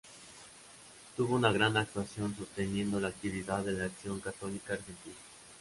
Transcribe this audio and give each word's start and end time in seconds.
Tuvo 1.15 1.35
una 1.35 1.51
gran 1.51 1.77
actuación 1.77 2.35
sosteniendo 2.35 2.99
la 2.99 3.09
actividad 3.09 3.63
de 3.63 3.73
la 3.73 3.85
Acción 3.85 4.19
Católica 4.19 4.73
Argentina. 4.73 5.15